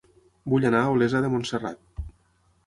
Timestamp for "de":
1.27-1.29